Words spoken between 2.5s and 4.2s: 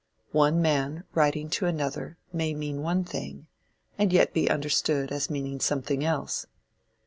mean one thing, and